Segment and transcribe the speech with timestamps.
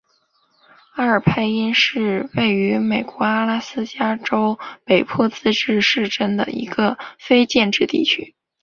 [0.95, 8.33] 阿尔派因是位于美国阿拉斯加州北坡自治市镇的一个非建制地区。